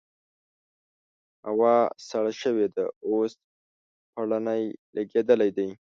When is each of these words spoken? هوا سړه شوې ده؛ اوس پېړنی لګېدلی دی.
هوا 1.47 1.75
سړه 2.09 2.31
شوې 2.41 2.67
ده؛ 2.75 2.85
اوس 3.07 3.33
پېړنی 4.13 4.63
لګېدلی 4.95 5.49
دی. 5.57 5.67